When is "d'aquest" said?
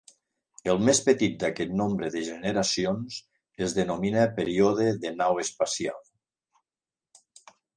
1.43-1.75